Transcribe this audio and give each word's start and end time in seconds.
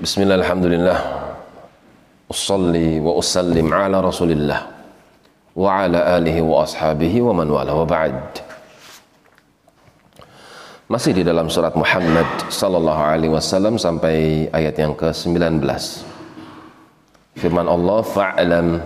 Bismillah, 0.00 0.40
alhamdulillah. 0.40 0.98
Usalli 2.32 2.96
wa 3.04 3.20
usallim 3.20 3.68
ala 3.68 4.00
rasulillah 4.00 4.64
wa 5.52 5.84
ala 5.84 6.16
alihi 6.16 6.40
wa 6.40 6.64
ashabihi 6.64 7.20
wa 7.20 7.36
man 7.36 7.52
wala 7.52 7.76
wa 7.76 7.84
ba'd. 7.84 8.40
Masih 10.88 11.12
di 11.12 11.20
dalam 11.20 11.52
surat 11.52 11.76
Muhammad 11.76 12.24
sallallahu 12.48 12.96
alaihi 12.96 13.28
wasallam 13.28 13.76
sampai 13.76 14.48
ayat 14.56 14.72
yang 14.80 14.96
ke-19. 14.96 15.68
Firman 17.36 17.68
Allah 17.68 18.00
Fa'alam 18.00 18.80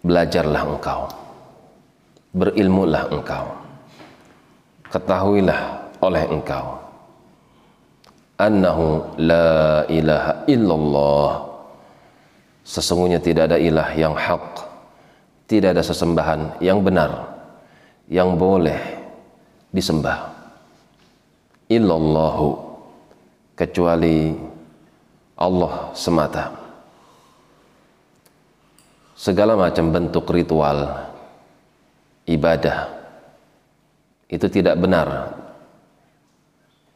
belajarlah 0.00 0.62
engkau. 0.64 1.12
Berilmulah 2.32 3.04
engkau. 3.12 3.52
Ketahuilah 4.88 5.60
oleh 6.00 6.24
engkau 6.24 6.91
annahu 8.42 9.14
la 9.22 9.86
ilaha 9.86 10.42
illallah. 10.50 11.30
Sesungguhnya 12.66 13.22
tidak 13.22 13.54
ada 13.54 13.58
ilah 13.58 13.90
yang 13.94 14.14
hak 14.18 14.72
tidak 15.52 15.76
ada 15.76 15.84
sesembahan 15.84 16.64
yang 16.64 16.80
benar 16.80 17.28
yang 18.08 18.40
boleh 18.40 18.80
disembah. 19.68 20.32
Illallahu 21.68 22.46
kecuali 23.52 24.32
Allah 25.36 25.92
semata. 25.92 26.56
Segala 29.12 29.60
macam 29.60 29.92
bentuk 29.92 30.24
ritual 30.32 30.88
ibadah 32.24 32.88
itu 34.32 34.48
tidak 34.48 34.80
benar 34.80 35.36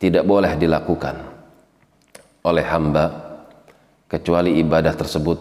tidak 0.01 0.25
boleh 0.25 0.57
dilakukan 0.57 1.36
oleh 2.47 2.63
hamba 2.63 3.11
kecuali 4.07 4.63
ibadah 4.63 4.95
tersebut 4.95 5.39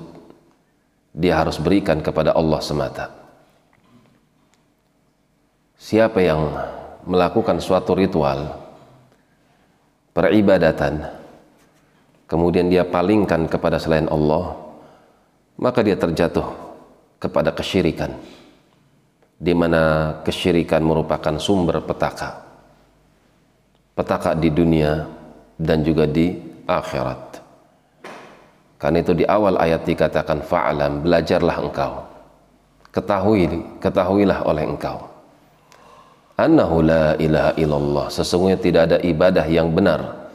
dia 1.14 1.38
harus 1.38 1.62
berikan 1.62 2.02
kepada 2.02 2.34
Allah 2.34 2.60
semata. 2.66 3.06
Siapa 5.78 6.18
yang 6.18 6.50
melakukan 7.06 7.62
suatu 7.62 7.94
ritual 7.94 8.58
peribadatan 10.18 11.06
kemudian 12.26 12.66
dia 12.74 12.82
palingkan 12.82 13.46
kepada 13.46 13.78
selain 13.78 14.10
Allah 14.10 14.58
maka 15.62 15.86
dia 15.86 15.94
terjatuh 15.94 16.50
kepada 17.22 17.54
kesyirikan 17.54 18.18
di 19.38 19.54
mana 19.54 20.16
kesyirikan 20.26 20.82
merupakan 20.82 21.38
sumber 21.38 21.86
petaka 21.86 22.42
petaka 23.94 24.34
di 24.34 24.50
dunia 24.50 25.06
dan 25.62 25.86
juga 25.86 26.10
di 26.10 26.55
akhirat. 26.68 27.42
Karena 28.76 29.02
itu 29.02 29.14
di 29.16 29.26
awal 29.26 29.58
ayat 29.58 29.88
dikatakan 29.88 30.44
fa'alam, 30.46 31.02
belajarlah 31.02 31.58
engkau. 31.64 32.06
Ketahui, 32.92 33.48
ketahuilah 33.80 34.46
oleh 34.46 34.64
engkau. 34.68 35.10
Annahu 36.36 36.84
la 36.84 37.16
ilaha 37.16 37.52
illallah. 37.56 38.08
Sesungguhnya 38.12 38.60
tidak 38.60 38.82
ada 38.92 38.98
ibadah 39.00 39.48
yang 39.48 39.72
benar. 39.72 40.30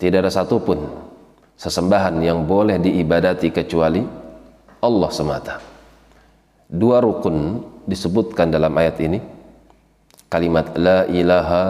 Tidak 0.00 0.24
ada 0.24 0.32
satupun 0.32 0.80
sesembahan 1.60 2.18
yang 2.24 2.48
boleh 2.48 2.80
diibadati 2.80 3.52
kecuali 3.52 4.00
Allah 4.80 5.10
semata. 5.12 5.60
Dua 6.64 7.04
rukun 7.04 7.60
disebutkan 7.84 8.48
dalam 8.48 8.72
ayat 8.80 8.96
ini. 9.04 9.20
Kalimat 10.32 10.72
la 10.80 11.04
ilaha 11.06 11.62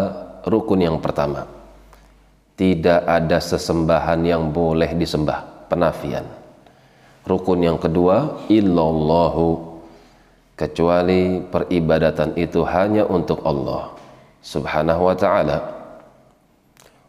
rukun 0.47 0.81
yang 0.81 0.97
pertama 1.03 1.54
tidak 2.55 3.03
ada 3.03 3.39
sesembahan 3.43 4.23
yang 4.23 4.55
boleh 4.55 4.95
disembah. 4.95 5.67
Penafian. 5.67 6.23
Rukun 7.27 7.67
yang 7.67 7.79
kedua 7.81 8.47
illallahu. 8.47 9.75
Kecuali 10.55 11.43
peribadatan 11.43 12.39
itu 12.39 12.63
hanya 12.63 13.03
untuk 13.11 13.43
Allah 13.43 13.91
subhanahu 14.39 15.11
wa 15.11 15.17
ta'ala. 15.19 15.59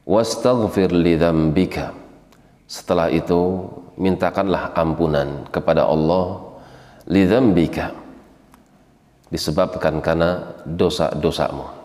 Wastaghfir 0.10 0.90
li 0.90 1.14
dzambika 1.14 1.94
setelah 2.66 3.14
itu 3.14 3.70
mintakanlah 4.02 4.74
ampunan 4.74 5.46
kepada 5.54 5.86
Allah 5.86 6.42
li 7.06 7.26
dzambika 7.30 7.94
disebabkan 9.30 10.02
karena 10.02 10.58
dosa-dosamu 10.66 11.85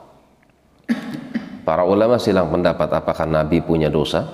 Para 1.70 1.86
ulama 1.86 2.18
silang 2.18 2.50
pendapat 2.50 2.90
apakah 2.90 3.30
Nabi 3.30 3.62
punya 3.62 3.86
dosa? 3.86 4.26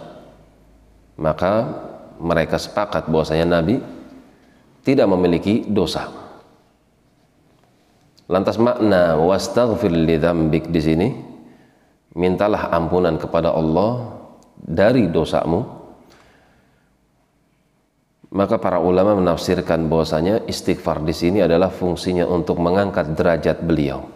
Maka 1.20 1.68
mereka 2.16 2.56
sepakat 2.56 3.12
bahwasanya 3.12 3.44
Nabi 3.44 3.76
tidak 4.80 5.04
memiliki 5.04 5.68
dosa. 5.68 6.08
Lantas 8.24 8.56
makna 8.56 9.20
wastaghfir 9.20 9.92
li 9.92 10.16
dzambik 10.16 10.72
di 10.72 10.80
sini 10.80 11.08
mintalah 12.16 12.72
ampunan 12.72 13.20
kepada 13.20 13.52
Allah 13.52 14.16
dari 14.56 15.04
dosamu. 15.04 15.60
Maka 18.32 18.56
para 18.56 18.80
ulama 18.80 19.12
menafsirkan 19.12 19.92
bahwasanya 19.92 20.48
istighfar 20.48 21.04
di 21.04 21.12
sini 21.12 21.44
adalah 21.44 21.68
fungsinya 21.68 22.24
untuk 22.24 22.56
mengangkat 22.64 23.12
derajat 23.12 23.60
beliau. 23.60 24.08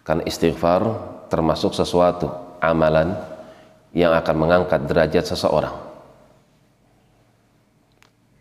Karena 0.00 0.24
istighfar 0.24 1.19
termasuk 1.30 1.72
sesuatu 1.72 2.26
amalan 2.58 3.14
yang 3.94 4.10
akan 4.12 4.36
mengangkat 4.36 4.82
derajat 4.84 5.30
seseorang. 5.30 5.72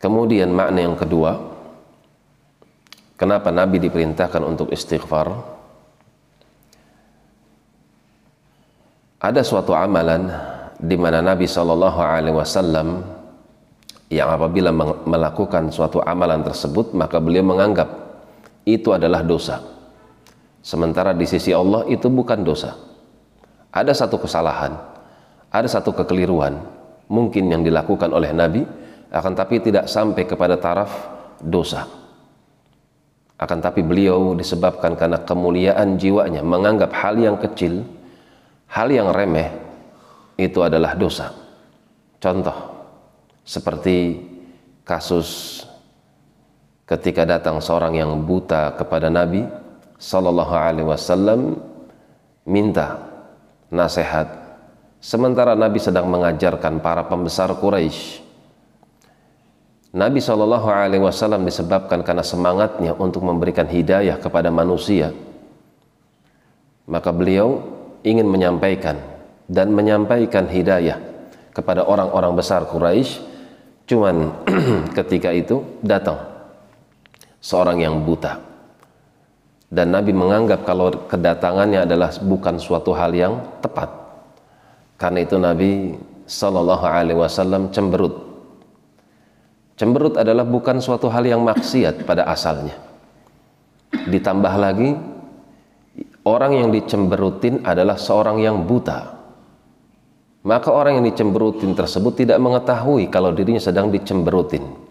Kemudian 0.01 0.49
makna 0.49 0.83
yang 0.83 0.97
kedua, 0.97 1.37
kenapa 3.19 3.53
Nabi 3.53 3.77
diperintahkan 3.77 4.41
untuk 4.41 4.73
istighfar? 4.73 5.29
Ada 9.19 9.43
suatu 9.43 9.75
amalan 9.75 10.31
di 10.79 10.95
mana 10.95 11.19
Nabi 11.19 11.43
Shallallahu 11.43 11.99
Alaihi 11.99 12.35
Wasallam 12.39 13.03
yang 14.07 14.31
apabila 14.31 14.71
melakukan 15.03 15.69
suatu 15.69 15.99
amalan 15.99 16.41
tersebut 16.41 16.95
maka 16.95 17.19
beliau 17.19 17.43
menganggap 17.43 17.91
itu 18.63 18.95
adalah 18.95 19.21
dosa 19.21 19.59
Sementara 20.59 21.15
di 21.15 21.23
sisi 21.23 21.55
Allah 21.55 21.87
itu 21.87 22.11
bukan 22.11 22.43
dosa. 22.43 22.75
Ada 23.71 23.95
satu 23.95 24.19
kesalahan, 24.19 24.75
ada 25.49 25.67
satu 25.69 25.95
kekeliruan 25.95 26.59
mungkin 27.09 27.49
yang 27.49 27.61
dilakukan 27.65 28.11
oleh 28.11 28.33
Nabi 28.35 28.61
akan 29.09 29.33
tapi 29.33 29.61
tidak 29.63 29.89
sampai 29.89 30.25
kepada 30.25 30.59
taraf 30.59 30.91
dosa. 31.41 31.89
Akan 33.39 33.63
tapi 33.63 33.81
beliau 33.81 34.35
disebabkan 34.35 34.99
karena 34.99 35.23
kemuliaan 35.23 35.95
jiwanya 35.95 36.43
menganggap 36.43 36.91
hal 36.91 37.15
yang 37.15 37.39
kecil, 37.39 37.87
hal 38.67 38.91
yang 38.91 39.15
remeh 39.15 39.47
itu 40.35 40.59
adalah 40.59 40.91
dosa. 40.99 41.31
Contoh 42.19 42.57
seperti 43.47 44.19
kasus 44.83 45.63
ketika 46.83 47.23
datang 47.23 47.63
seorang 47.63 47.95
yang 47.95 48.11
buta 48.27 48.75
kepada 48.75 49.07
Nabi 49.07 49.47
Sallallahu 49.99 50.55
Alaihi 50.55 50.87
Wasallam 50.87 51.59
minta 52.47 53.03
nasihat 53.67 54.31
sementara 55.03 55.59
Nabi 55.59 55.75
sedang 55.75 56.07
mengajarkan 56.07 56.79
para 56.79 57.03
pembesar 57.03 57.51
Quraisy. 57.51 58.23
Nabi 59.91 60.23
Shallallahu 60.23 60.71
Alaihi 60.71 61.03
Wasallam 61.03 61.43
disebabkan 61.43 61.99
karena 62.07 62.23
semangatnya 62.23 62.95
untuk 62.95 63.27
memberikan 63.27 63.67
hidayah 63.67 64.15
kepada 64.21 64.47
manusia, 64.47 65.11
maka 66.87 67.11
beliau 67.11 67.59
ingin 68.07 68.29
menyampaikan 68.29 68.95
dan 69.51 69.75
menyampaikan 69.75 70.47
hidayah 70.47 70.95
kepada 71.51 71.83
orang-orang 71.83 72.39
besar 72.39 72.63
Quraisy. 72.71 73.27
Cuman 73.83 74.31
ketika 74.97 75.33
itu 75.33 75.59
datang 75.83 76.23
seorang 77.41 77.81
yang 77.81 77.99
buta 78.05 78.48
dan 79.69 79.93
Nabi 79.93 80.09
menganggap 80.17 80.65
kalau 80.65 80.89
kedatangannya 81.05 81.85
adalah 81.85 82.09
bukan 82.25 82.57
suatu 82.57 82.89
hal 82.97 83.13
yang 83.13 83.37
tepat. 83.61 83.89
Karena 84.97 85.21
itu 85.21 85.37
Nabi 85.37 85.93
Shallallahu 86.25 86.85
Alaihi 86.89 87.17
Wasallam 87.21 87.69
cemberut. 87.69 88.17
Cemberut 89.77 90.17
adalah 90.17 90.43
bukan 90.43 90.81
suatu 90.81 91.07
hal 91.07 91.23
yang 91.23 91.45
maksiat 91.45 92.03
pada 92.03 92.27
asalnya. 92.27 92.75
Ditambah 93.93 94.53
lagi 94.57 94.89
orang 96.25 96.51
yang 96.65 96.69
dicemberutin 96.73 97.61
adalah 97.63 97.95
seorang 97.95 98.41
yang 98.41 98.65
buta. 98.65 99.21
Maka 100.49 100.73
orang 100.73 100.99
yang 100.99 101.05
dicemberutin 101.07 101.77
tersebut 101.77 102.25
tidak 102.25 102.41
mengetahui 102.41 103.07
kalau 103.13 103.31
dirinya 103.31 103.61
sedang 103.61 103.93
dicemberutin 103.93 104.88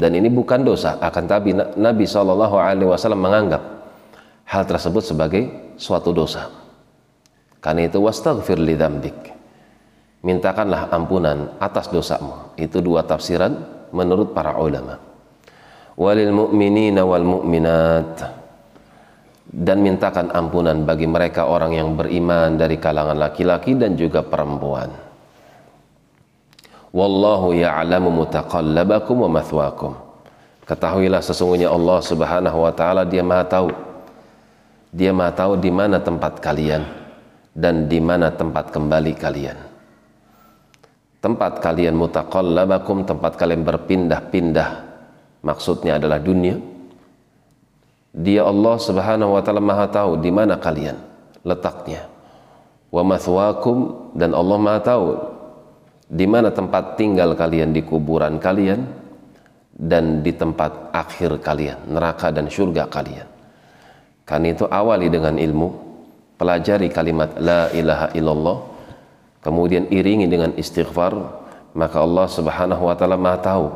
dan 0.00 0.16
ini 0.16 0.32
bukan 0.32 0.64
dosa 0.64 0.96
akan 0.96 1.24
tapi 1.28 1.52
Nabi 1.76 2.08
Shallallahu 2.08 2.56
Alaihi 2.56 2.88
Wasallam 2.88 3.20
menganggap 3.20 3.62
hal 4.48 4.64
tersebut 4.64 5.04
sebagai 5.04 5.74
suatu 5.76 6.16
dosa 6.16 6.48
karena 7.60 7.84
itu 7.84 8.00
wastaghfir 8.00 8.56
li 8.56 8.74
dzambik 8.80 9.40
mintakanlah 10.24 10.92
ampunan 10.92 11.56
atas 11.60 11.88
dosamu. 11.88 12.52
Itu 12.56 12.84
dua 12.84 13.04
tafsiran 13.04 13.56
menurut 13.92 14.36
para 14.36 14.56
ulama. 14.56 15.00
Walil 16.00 16.32
mu'minina 16.32 17.04
wal 17.04 17.26
mu'minat 17.26 18.12
dan 19.50 19.82
mintakan 19.82 20.30
ampunan 20.30 20.86
bagi 20.86 21.10
mereka 21.10 21.50
orang 21.50 21.74
yang 21.74 21.98
beriman 21.98 22.54
dari 22.54 22.78
kalangan 22.78 23.18
laki-laki 23.18 23.76
dan 23.76 23.98
juga 23.98 24.24
perempuan. 24.24 25.09
Wallahu 26.90 27.54
ya'lamu 27.54 28.10
mutaqallabakum 28.10 29.26
wa 29.26 29.30
mathwakum. 29.40 29.94
Ketahuilah 30.66 31.22
sesungguhnya 31.22 31.70
Allah 31.70 31.98
Subhanahu 32.02 32.58
wa 32.66 32.72
taala 32.74 33.02
Dia 33.06 33.22
Maha 33.22 33.46
tahu. 33.46 33.70
Dia 34.90 35.14
Maha 35.14 35.30
tahu 35.34 35.52
di 35.58 35.70
mana 35.70 36.02
tempat 36.02 36.42
kalian 36.42 36.82
dan 37.54 37.86
di 37.86 38.02
mana 38.02 38.34
tempat 38.34 38.74
kembali 38.74 39.12
kalian. 39.14 39.58
Tempat 41.20 41.62
kalian 41.62 41.94
mutaqallabakum, 41.94 43.06
tempat 43.06 43.38
kalian 43.38 43.62
berpindah-pindah. 43.62 44.70
Maksudnya 45.46 45.96
adalah 45.96 46.18
dunia 46.20 46.58
dia 48.10 48.42
Allah 48.42 48.74
Subhanahu 48.74 49.38
wa 49.38 49.42
taala 49.42 49.62
Maha 49.62 49.86
tahu 49.86 50.18
di 50.18 50.34
mana 50.34 50.58
kalian 50.58 50.98
letaknya. 51.46 52.10
Wa 52.90 53.06
mathwakum 53.06 54.10
dan 54.18 54.34
Allah 54.34 54.58
Maha 54.58 54.80
tahu 54.82 55.06
di 56.10 56.26
mana 56.26 56.50
tempat 56.50 56.98
tinggal 56.98 57.38
kalian 57.38 57.70
di 57.70 57.86
kuburan 57.86 58.42
kalian 58.42 58.82
dan 59.70 60.26
di 60.26 60.34
tempat 60.34 60.90
akhir 60.90 61.38
kalian, 61.38 61.86
neraka 61.86 62.34
dan 62.34 62.50
surga 62.50 62.90
kalian. 62.90 63.28
Kan 64.26 64.42
itu 64.42 64.66
awali 64.66 65.06
dengan 65.06 65.38
ilmu, 65.38 65.68
pelajari 66.34 66.90
kalimat 66.90 67.38
la 67.38 67.70
ilaha 67.70 68.10
illallah, 68.12 68.58
kemudian 69.38 69.86
iringi 69.86 70.26
dengan 70.26 70.50
istighfar, 70.58 71.14
maka 71.78 72.02
Allah 72.02 72.26
Subhanahu 72.26 72.90
wa 72.90 72.94
taala 72.98 73.14
Maha 73.14 73.38
tahu 73.38 73.66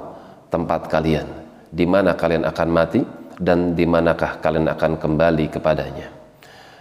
tempat 0.50 0.90
kalian, 0.90 1.30
di 1.70 1.86
mana 1.86 2.18
kalian 2.18 2.42
akan 2.50 2.68
mati 2.68 3.00
dan 3.38 3.78
di 3.78 3.86
manakah 3.86 4.42
kalian 4.42 4.66
akan 4.74 4.98
kembali 4.98 5.54
kepadanya. 5.54 6.10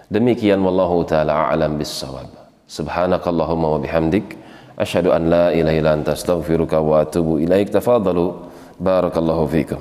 Demikian 0.10 0.62
wallahu 0.66 1.06
taala 1.06 1.54
a'lam 1.54 1.78
bissawab. 1.78 2.30
Subhanakallahumma 2.66 3.78
wa 3.78 3.80
bihamdik 3.82 4.38
أشهد 4.80 5.08
أن 5.08 5.30
لا 5.30 5.54
إله 5.54 5.80
إلا 5.80 5.94
أنت 5.94 6.10
أستغفرك 6.10 6.74
وأتوب 6.74 7.38
إليك. 7.38 7.70
تفاضلوا. 7.70 8.32
بارك 8.80 9.18
الله 9.18 9.46
فيكم. 9.46 9.78